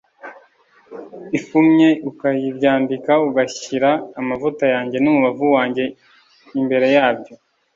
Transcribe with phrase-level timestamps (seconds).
[1.37, 3.89] ifumye ukayibyambika ugashyira
[4.19, 5.83] amavuta yanjye n umubavu wanjye
[6.47, 7.33] f imbere yabyo